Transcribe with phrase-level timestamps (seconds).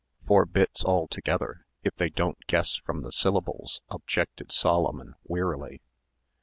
[0.25, 5.83] Four bits altogether, if they don't guess from the syllables," objected Solomon wearily.